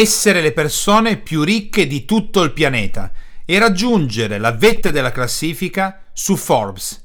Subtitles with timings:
[0.00, 3.10] essere le persone più ricche di tutto il pianeta
[3.44, 7.00] e raggiungere la vetta della classifica su Forbes.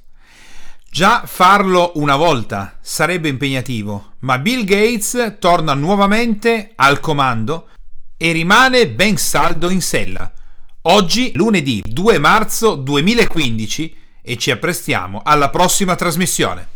[0.89, 7.69] Già farlo una volta sarebbe impegnativo, ma Bill Gates torna nuovamente al comando
[8.15, 10.31] e rimane ben saldo in sella.
[10.83, 16.67] Oggi, lunedì 2 marzo 2015, e ci apprestiamo alla prossima trasmissione.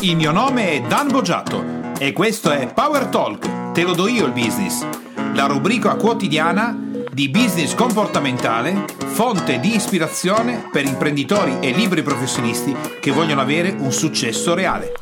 [0.00, 4.24] Il mio nome è Dan Boggiato e questo è Power Talk, te lo do io
[4.26, 4.86] il business,
[5.34, 6.78] la rubrica quotidiana
[7.12, 13.90] di business comportamentale, fonte di ispirazione per imprenditori e libri professionisti che vogliono avere un
[13.90, 14.92] successo reale.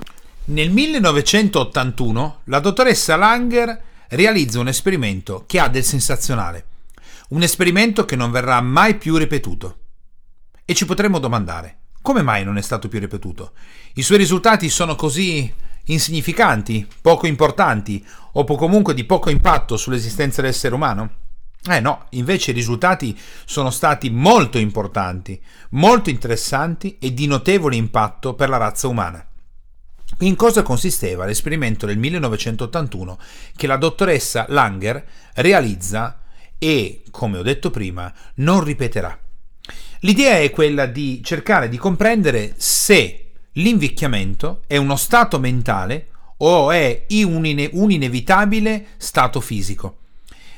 [0.46, 6.64] Nel 1981 la dottoressa Langer realizza un esperimento che ha del sensazionale,
[7.28, 9.76] un esperimento che non verrà mai più ripetuto.
[10.64, 13.52] E ci potremmo domandare, come mai non è stato più ripetuto?
[13.94, 15.52] I suoi risultati sono così
[15.86, 21.10] insignificanti, poco importanti o comunque di poco impatto sull'esistenza dell'essere umano?
[21.64, 25.40] Eh no, invece i risultati sono stati molto importanti,
[25.70, 29.24] molto interessanti e di notevole impatto per la razza umana.
[30.20, 33.18] In cosa consisteva l'esperimento del 1981
[33.56, 36.20] che la dottoressa Langer realizza
[36.58, 39.18] e, come ho detto prima, non ripeterà?
[40.00, 43.21] L'idea è quella di cercare di comprendere se
[43.52, 46.08] l'invecchiamento è uno stato mentale
[46.38, 49.98] o è un, ine- un inevitabile stato fisico.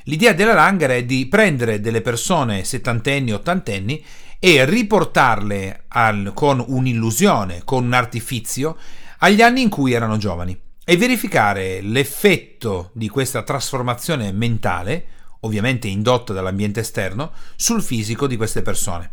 [0.05, 4.05] L'idea della Langer è di prendere delle persone settantenni, ottantenni
[4.39, 8.77] e riportarle al, con un'illusione, con un artifizio,
[9.19, 15.07] agli anni in cui erano giovani e verificare l'effetto di questa trasformazione mentale,
[15.41, 19.13] ovviamente indotta dall'ambiente esterno, sul fisico di queste persone.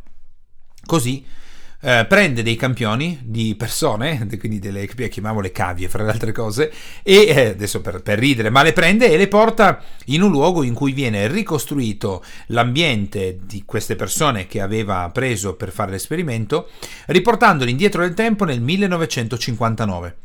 [0.85, 1.25] Così
[1.81, 6.71] eh, prende dei campioni di persone, quindi delle chiamiamole cavie fra le altre cose,
[7.03, 10.63] e eh, adesso per, per, ridere, ma le prende e le porta in un luogo
[10.63, 16.69] in cui viene ricostruito l'ambiente di queste persone che aveva preso per fare l'esperimento,
[17.07, 20.15] riportandoli indietro nel tempo nel 1959.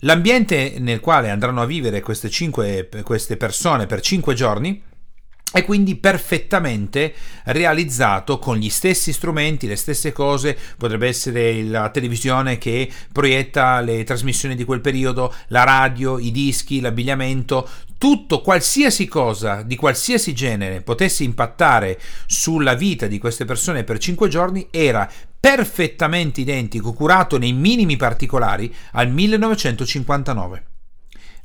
[0.00, 4.82] L'ambiente nel quale andranno a vivere queste, cinque, queste persone per cinque giorni
[5.54, 12.58] è quindi perfettamente realizzato con gli stessi strumenti, le stesse cose, potrebbe essere la televisione
[12.58, 19.62] che proietta le trasmissioni di quel periodo, la radio, i dischi, l'abbigliamento, tutto, qualsiasi cosa
[19.62, 26.40] di qualsiasi genere potesse impattare sulla vita di queste persone per cinque giorni era perfettamente
[26.40, 30.73] identico, curato nei minimi particolari al 1959.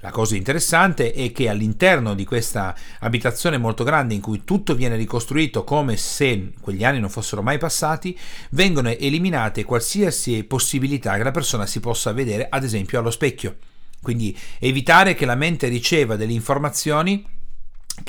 [0.01, 4.95] La cosa interessante è che all'interno di questa abitazione molto grande in cui tutto viene
[4.95, 8.17] ricostruito come se quegli anni non fossero mai passati,
[8.51, 13.57] vengono eliminate qualsiasi possibilità che la persona si possa vedere ad esempio allo specchio.
[14.01, 17.25] Quindi evitare che la mente riceva delle informazioni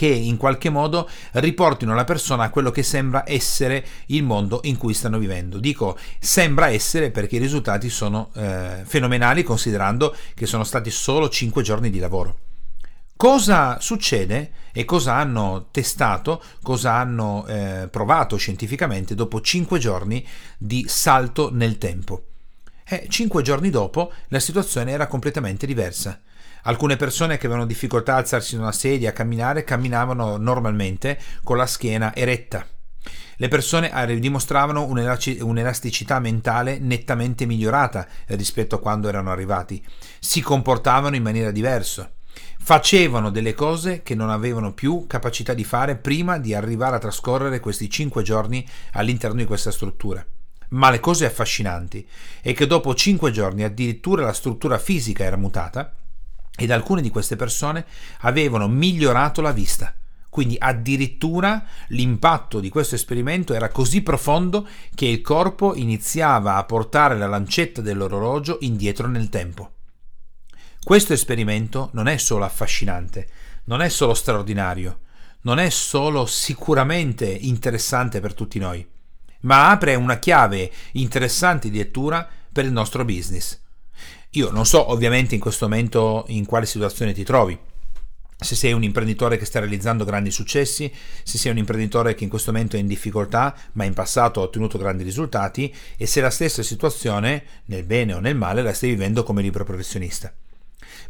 [0.01, 4.79] che in qualche modo riportino la persona a quello che sembra essere il mondo in
[4.79, 5.59] cui stanno vivendo.
[5.59, 11.63] Dico sembra essere perché i risultati sono eh, fenomenali considerando che sono stati solo 5
[11.63, 12.39] giorni di lavoro.
[13.15, 20.87] Cosa succede e cosa hanno testato, cosa hanno eh, provato scientificamente dopo 5 giorni di
[20.89, 22.23] salto nel tempo?
[22.87, 26.19] Eh, 5 giorni dopo la situazione era completamente diversa
[26.65, 31.57] Alcune persone che avevano difficoltà a alzarsi da una sedia, a camminare, camminavano normalmente con
[31.57, 32.67] la schiena eretta.
[33.37, 39.83] Le persone eh, dimostravano un'elasticità mentale nettamente migliorata rispetto a quando erano arrivati.
[40.19, 42.13] Si comportavano in maniera diversa.
[42.59, 47.61] Facevano delle cose che non avevano più capacità di fare prima di arrivare a trascorrere
[47.61, 50.23] questi cinque giorni all'interno di questa struttura.
[50.73, 52.07] Ma le cose affascinanti
[52.43, 55.95] è che dopo cinque giorni addirittura la struttura fisica era mutata
[56.61, 57.87] ed alcune di queste persone
[58.21, 59.95] avevano migliorato la vista.
[60.29, 67.17] Quindi addirittura l'impatto di questo esperimento era così profondo che il corpo iniziava a portare
[67.17, 69.73] la lancetta dell'orologio indietro nel tempo.
[70.83, 73.27] Questo esperimento non è solo affascinante,
[73.65, 75.01] non è solo straordinario,
[75.43, 78.87] non è solo sicuramente interessante per tutti noi,
[79.41, 83.61] ma apre una chiave interessante di lettura per il nostro business.
[84.35, 87.59] Io non so ovviamente in questo momento in quale situazione ti trovi,
[88.39, 90.89] se sei un imprenditore che sta realizzando grandi successi,
[91.25, 94.45] se sei un imprenditore che in questo momento è in difficoltà, ma in passato ha
[94.45, 98.91] ottenuto grandi risultati, e se la stessa situazione, nel bene o nel male, la stai
[98.91, 100.33] vivendo come libero professionista.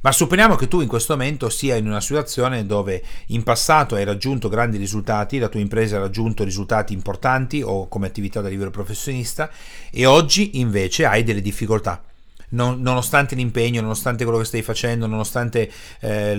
[0.01, 4.05] Ma supponiamo che tu in questo momento sia in una situazione dove in passato hai
[4.05, 8.71] raggiunto grandi risultati, la tua impresa ha raggiunto risultati importanti o come attività da libero
[8.71, 9.51] professionista
[9.91, 12.03] e oggi invece hai delle difficoltà
[12.51, 15.71] non, nonostante l'impegno, nonostante quello che stai facendo, nonostante
[16.01, 16.37] eh,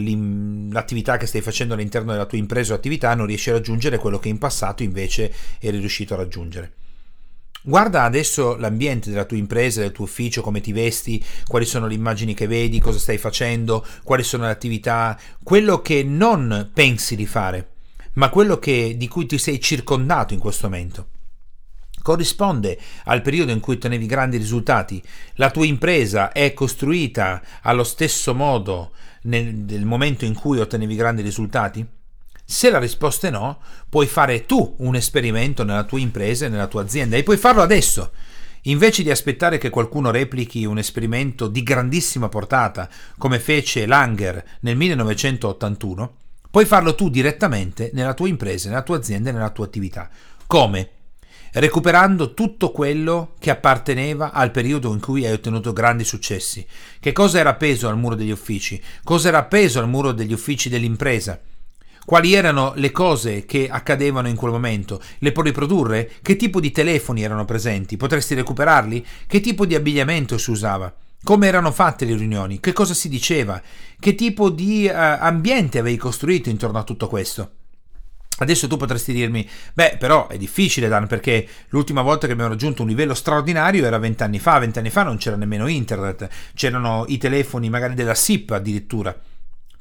[0.69, 4.19] l'attività che stai facendo all'interno della tua impresa o attività, non riesci a raggiungere quello
[4.19, 6.73] che in passato invece eri riuscito a raggiungere.
[7.63, 11.93] Guarda adesso l'ambiente della tua impresa, del tuo ufficio, come ti vesti, quali sono le
[11.93, 17.27] immagini che vedi, cosa stai facendo, quali sono le attività, quello che non pensi di
[17.27, 17.69] fare,
[18.13, 21.07] ma quello che, di cui ti sei circondato in questo momento.
[22.01, 25.01] Corrisponde al periodo in cui ottenevi grandi risultati.
[25.35, 28.91] La tua impresa è costruita allo stesso modo
[29.23, 31.85] nel, nel momento in cui ottenevi grandi risultati?
[32.43, 36.67] Se la risposta è no, puoi fare tu un esperimento nella tua impresa e nella
[36.67, 38.11] tua azienda e puoi farlo adesso.
[38.65, 44.75] Invece di aspettare che qualcuno replichi un esperimento di grandissima portata, come fece Langer nel
[44.75, 46.15] 1981,
[46.51, 50.09] puoi farlo tu direttamente nella tua impresa, nella tua azienda e nella tua attività.
[50.45, 50.89] Come?
[51.53, 56.65] Recuperando tutto quello che apparteneva al periodo in cui hai ottenuto grandi successi.
[56.99, 58.81] Che cosa era appeso al muro degli uffici?
[59.03, 61.39] Cosa era appeso al muro degli uffici dell'impresa?
[62.03, 65.01] Quali erano le cose che accadevano in quel momento?
[65.19, 66.11] Le puoi riprodurre?
[66.21, 67.95] Che tipo di telefoni erano presenti?
[67.95, 69.05] Potresti recuperarli?
[69.27, 70.93] Che tipo di abbigliamento si usava?
[71.23, 72.59] Come erano fatte le riunioni?
[72.59, 73.61] Che cosa si diceva?
[73.99, 77.51] Che tipo di uh, ambiente avevi costruito intorno a tutto questo?
[78.41, 82.81] Adesso tu potresti dirmi, beh, però è difficile, Dan, perché l'ultima volta che abbiamo raggiunto
[82.81, 84.57] un livello straordinario era vent'anni fa.
[84.57, 89.15] Vent'anni fa non c'era nemmeno internet, c'erano i telefoni magari della SIP addirittura.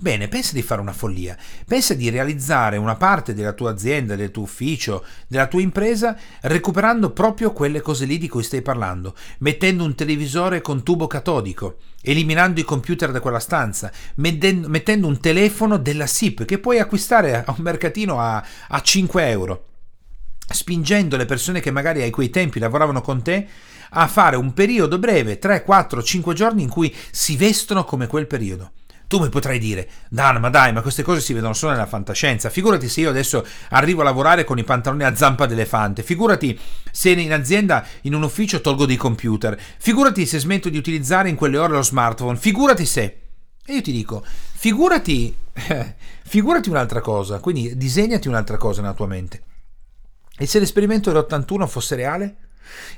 [0.02, 1.36] Bene, pensa di fare una follia,
[1.66, 7.10] pensa di realizzare una parte della tua azienda, del tuo ufficio, della tua impresa, recuperando
[7.10, 12.60] proprio quelle cose lì di cui stai parlando, mettendo un televisore con tubo catodico, eliminando
[12.60, 17.62] i computer da quella stanza, mettendo un telefono della SIP che puoi acquistare a un
[17.62, 19.64] mercatino a, a 5 euro,
[20.50, 23.46] spingendo le persone che magari a quei tempi lavoravano con te
[23.90, 28.26] a fare un periodo breve, 3, 4, 5 giorni in cui si vestono come quel
[28.26, 28.72] periodo.
[29.10, 32.48] Tu mi potrai dire, Dan, ma dai, ma queste cose si vedono solo nella fantascienza.
[32.48, 36.04] Figurati se io adesso arrivo a lavorare con i pantaloni a zampa d'elefante.
[36.04, 36.56] Figurati
[36.92, 39.60] se in azienda, in un ufficio, tolgo dei computer.
[39.78, 42.38] Figurati se smetto di utilizzare in quelle ore lo smartphone.
[42.38, 43.02] Figurati se.
[43.66, 45.34] E io ti dico, figurati,
[46.22, 47.40] figurati un'altra cosa.
[47.40, 49.42] Quindi disegnati un'altra cosa nella tua mente.
[50.38, 52.36] E se l'esperimento dell'81 fosse reale?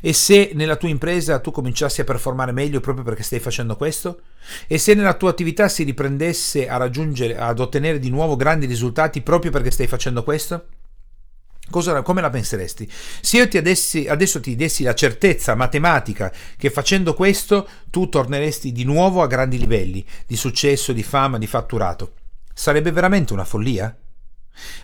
[0.00, 4.20] E se nella tua impresa tu cominciassi a performare meglio proprio perché stai facendo questo?
[4.66, 9.22] E se nella tua attività si riprendesse a raggiungere, ad ottenere di nuovo grandi risultati
[9.22, 10.66] proprio perché stai facendo questo?
[11.70, 12.90] Cosa, come la penseresti?
[13.22, 18.72] Se io ti adessi, adesso ti dessi la certezza matematica che facendo questo tu torneresti
[18.72, 22.14] di nuovo a grandi livelli di successo, di fama, di fatturato,
[22.52, 23.96] sarebbe veramente una follia?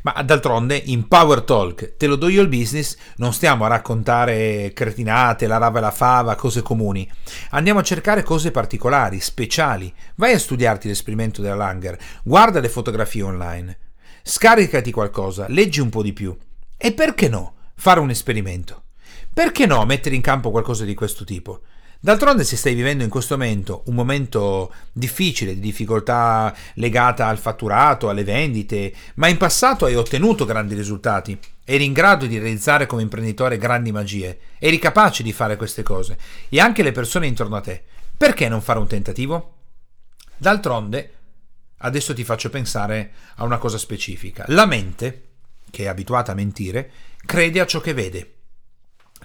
[0.03, 4.73] Ma d'altronde in Power Talk te lo do io il business, non stiamo a raccontare
[4.75, 7.09] cretinate, la rava e la fava, cose comuni.
[7.51, 9.93] Andiamo a cercare cose particolari, speciali.
[10.17, 13.79] Vai a studiarti l'esperimento della Langer, guarda le fotografie online,
[14.23, 16.37] scaricati qualcosa, leggi un po' di più.
[16.77, 18.85] E perché no fare un esperimento?
[19.33, 21.61] Perché no mettere in campo qualcosa di questo tipo?
[22.01, 28.09] D'altronde se stai vivendo in questo momento un momento difficile, di difficoltà legata al fatturato,
[28.09, 33.03] alle vendite, ma in passato hai ottenuto grandi risultati, eri in grado di realizzare come
[33.03, 36.17] imprenditore grandi magie, eri capace di fare queste cose
[36.49, 37.83] e anche le persone intorno a te,
[38.17, 39.55] perché non fare un tentativo?
[40.37, 41.15] D'altronde,
[41.79, 44.45] adesso ti faccio pensare a una cosa specifica.
[44.49, 45.31] La mente,
[45.69, 46.93] che è abituata a mentire,
[47.27, 48.35] crede a ciò che vede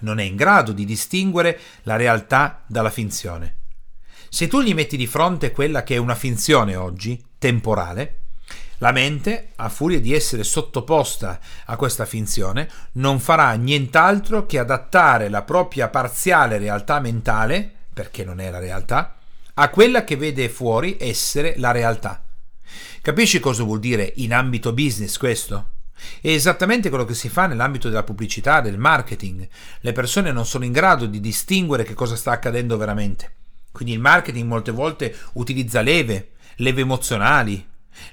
[0.04, 3.56] non è in grado di distinguere la realtà dalla finzione.
[4.28, 8.20] Se tu gli metti di fronte quella che è una finzione oggi, temporale,
[8.78, 15.28] la mente, a furia di essere sottoposta a questa finzione, non farà nient'altro che adattare
[15.28, 19.16] la propria parziale realtà mentale, perché non è la realtà,
[19.54, 22.22] a quella che vede fuori essere la realtà.
[23.00, 25.73] Capisci cosa vuol dire in ambito business questo?
[26.20, 29.46] È esattamente quello che si fa nell'ambito della pubblicità, del marketing.
[29.80, 33.32] Le persone non sono in grado di distinguere che cosa sta accadendo veramente.
[33.72, 37.66] Quindi il marketing molte volte utilizza leve, leve emozionali,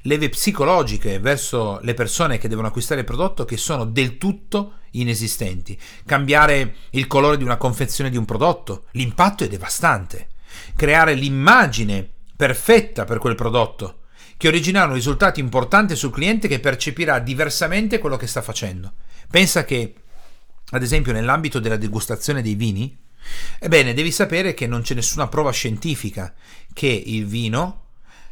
[0.03, 5.79] leve psicologiche verso le persone che devono acquistare il prodotto che sono del tutto inesistenti.
[6.05, 10.29] Cambiare il colore di una confezione di un prodotto, l'impatto è devastante.
[10.75, 14.00] Creare l'immagine perfetta per quel prodotto
[14.41, 18.93] che origineranno risultati importanti sul cliente che percepirà diversamente quello che sta facendo.
[19.29, 19.93] Pensa che,
[20.71, 22.97] ad esempio, nell'ambito della degustazione dei vini,
[23.59, 26.33] ebbene, devi sapere che non c'è nessuna prova scientifica
[26.73, 27.83] che il vino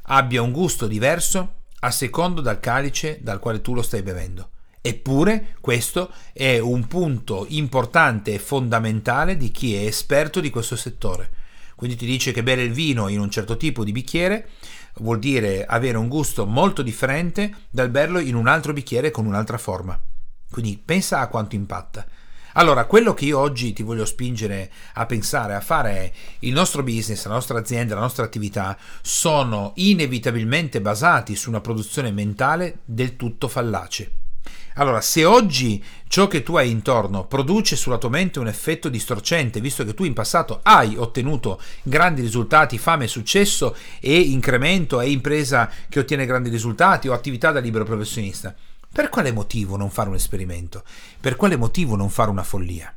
[0.05, 4.49] abbia un gusto diverso a secondo dal calice dal quale tu lo stai bevendo.
[4.81, 11.29] Eppure questo è un punto importante e fondamentale di chi è esperto di questo settore.
[11.75, 14.49] Quindi ti dice che bere il vino in un certo tipo di bicchiere
[14.99, 19.57] vuol dire avere un gusto molto differente dal berlo in un altro bicchiere con un'altra
[19.57, 19.99] forma.
[20.49, 22.05] Quindi pensa a quanto impatta.
[22.53, 26.81] Allora, quello che io oggi ti voglio spingere a pensare, a fare è il nostro
[26.83, 33.15] business, la nostra azienda, la nostra attività sono inevitabilmente basati su una produzione mentale del
[33.15, 34.28] tutto fallace.
[34.75, 39.61] Allora, se oggi ciò che tu hai intorno produce sulla tua mente un effetto distorcente,
[39.61, 45.69] visto che tu in passato hai ottenuto grandi risultati, fame, successo e incremento e impresa
[45.89, 48.55] che ottiene grandi risultati o attività da libero professionista,
[48.91, 50.83] per quale motivo non fare un esperimento?
[51.19, 52.93] Per quale motivo non fare una follia?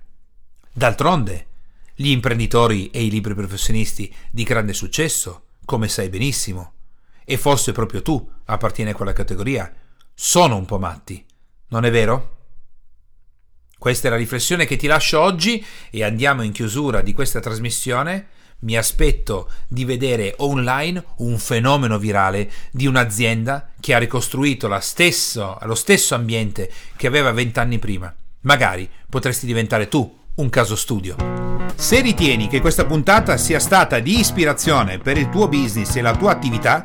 [0.73, 1.47] D'altronde,
[1.95, 6.73] gli imprenditori e i liberi professionisti di grande successo, come sai benissimo,
[7.25, 9.71] e forse proprio tu appartieni a quella categoria,
[10.15, 11.25] sono un po' matti
[11.73, 12.37] non è vero?
[13.79, 18.29] Questa è la riflessione che ti lascio oggi e andiamo in chiusura di questa trasmissione.
[18.61, 25.75] Mi aspetto di vedere online un fenomeno virale di un'azienda che ha ricostruito stesso, lo
[25.75, 28.15] stesso ambiente che aveva vent'anni prima.
[28.43, 31.17] Magari potresti diventare tu un caso studio.
[31.75, 36.15] Se ritieni che questa puntata sia stata di ispirazione per il tuo business e la
[36.15, 36.85] tua attività,